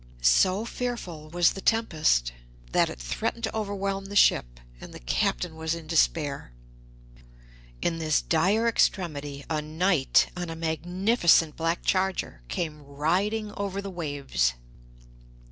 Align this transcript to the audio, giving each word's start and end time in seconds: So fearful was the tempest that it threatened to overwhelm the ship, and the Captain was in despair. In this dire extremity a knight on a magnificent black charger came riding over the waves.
So 0.23 0.65
fearful 0.65 1.29
was 1.29 1.51
the 1.53 1.61
tempest 1.61 2.33
that 2.71 2.89
it 2.89 2.97
threatened 2.99 3.43
to 3.43 3.55
overwhelm 3.55 4.05
the 4.05 4.15
ship, 4.15 4.59
and 4.79 4.95
the 4.95 4.99
Captain 4.99 5.55
was 5.55 5.75
in 5.75 5.85
despair. 5.85 6.53
In 7.83 7.99
this 7.99 8.19
dire 8.19 8.67
extremity 8.67 9.45
a 9.47 9.61
knight 9.61 10.31
on 10.35 10.49
a 10.49 10.55
magnificent 10.55 11.55
black 11.55 11.83
charger 11.85 12.41
came 12.47 12.81
riding 12.81 13.51
over 13.51 13.79
the 13.79 13.91
waves. 13.91 14.55